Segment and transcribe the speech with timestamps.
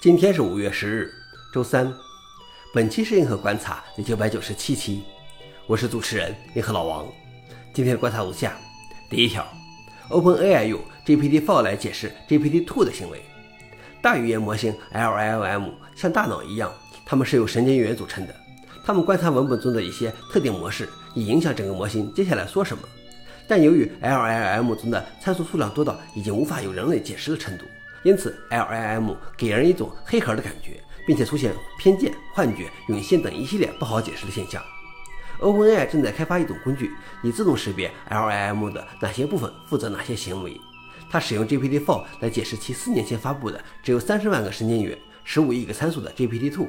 [0.00, 1.12] 今天是五月十日，
[1.52, 1.92] 周三。
[2.72, 5.02] 本期是银河观察第九百九十七期，
[5.66, 7.04] 我是主持人银河老王。
[7.74, 8.56] 今天观察如下：
[9.10, 9.44] 第一条
[10.08, 13.20] ，OpenAI 用 GPT-4 来解释 GPT-2 的行为。
[14.00, 16.72] 大语言模型 LLM 像大脑一样，
[17.04, 18.32] 它们是由神经元组成的。
[18.84, 22.84] 它们观察文本中的一些特定模式，以影响整个模型接下来说什么。
[23.48, 27.64] 但由于 LLM 中的参数数量多到已经无法由人类解释的程度。
[28.08, 34.62] 因此，LIM 给人一种黑盒的感觉，并且出现偏见、幻觉、涌现等一系列不好解释的现象。
[35.40, 36.90] OpenAI 正在开发一种工具，
[37.22, 40.58] 以自动识别 LIM 的哪些部分负责哪些行为。
[41.10, 46.66] 它使用 GPT-4 来解释其四年前发布的只有三十万个神经元、十五亿个参数的 GPT-2。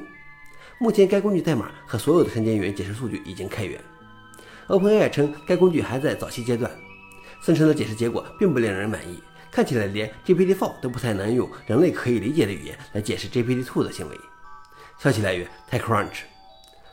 [0.78, 3.80] 目前，该工具代码和所有的神经元解释数据已经开源。
[4.68, 6.70] OpenAI 称，该工具还在早期阶段，
[7.40, 9.22] 生成的解释结果并不令人满意。
[9.50, 14.16] 看起来连 GPT-4 都不太能用人类可以理解的语言来解释 GPT-2 的行为。
[14.98, 16.20] 消息来源：TechCrunch。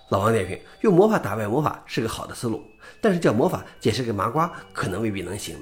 [0.10, 2.64] 老王点评：用魔法打败魔法是个好的思路，
[3.02, 5.58] 但是叫魔法解释给麻瓜可能未必能行。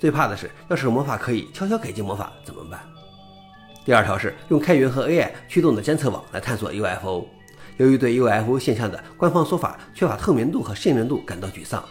[0.00, 2.80] 最怕的是，要是魔法可以悄悄改进魔法怎么办？
[3.84, 7.26] 第二条是用开源和 AI 驱动的监测网来探索 UFO。
[7.76, 11.84] 由于对 UFO 现象的官方说法缺乏透明度和信任度感到沮丧。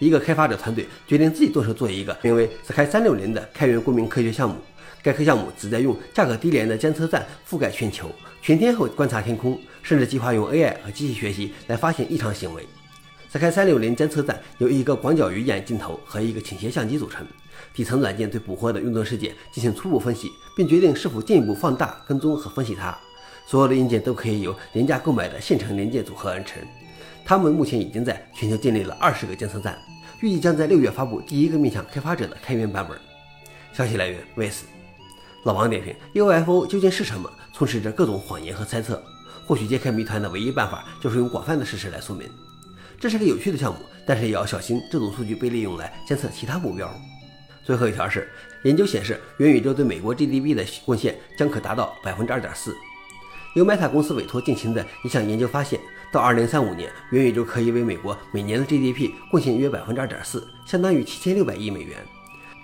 [0.00, 4.56] 一个开发者团队决定自己动手做一个名为 Sky 三六零的开源公民科学项目。
[5.02, 8.10] 该科项目旨在用价格低廉的监测站覆盖全球，
[8.42, 12.66] 全天候观察天空，甚至计划用 AI 和机器学习来发现异常行为。
[13.30, 17.26] Sky 三六零监测站由一个广角鱼眼镜头和一个倾斜相机组成。
[17.74, 22.96] 底层软件对捕获的运动事件进行初步分析，并决定是否进一步放大、跟踪和分析它。
[23.46, 26.62] 所有的硬件都可以由廉价购买的现成零件组合而成。
[27.30, 29.78] 他们目前已经在全球建立了二十个监测站。
[30.20, 32.98] 预计将在六月发布第一个面向开发者的开源版本。
[33.72, 34.62] 消息来源：VS。
[35.44, 37.30] 老王点评：UFO 究竟是什么？
[37.54, 39.00] 充斥着各种谎言和猜测。
[39.46, 42.28] 或许揭开谜团的唯一办法就是用广泛的事实来说明。
[42.98, 46.92] 这是个有趣的项目，但是也要小心这种数据被利用来监测其他目标。
[47.62, 48.28] 最后一条是，
[48.64, 52.74] 研究显示元宇宙对美国 GDP 的贡献将可达到百分之二点四。
[53.54, 55.80] 由 Meta 公司委托进行的一项研究发现，
[56.12, 61.98] 到2035年，元宇宙可以为美国每年的 GDP 贡献约百分之二点四，相当于七千六百亿美元。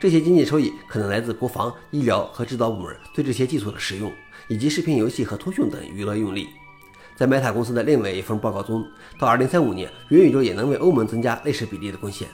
[0.01, 4.13] 这些经济收益可能来自国防、医疗和制造部门对这些技术的使用，
[4.49, 6.49] 以及视频游戏和通讯等娱乐用例。
[7.15, 8.85] 在 Meta 公司的另外一份报告中，
[9.17, 12.29] 到2035年，元宇宙也能为欧盟增加类似比例的贡献。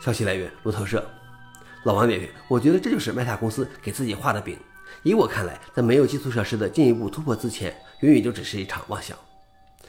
[0.00, 1.06] 消息来源：路透社。
[1.84, 4.56] 老王点评：我觉得这就是 Meta 公司给自己画的饼。
[5.02, 9.14] 以我看来，在没有基础设施的进一步突破之前，元宇宙只是一场妄想。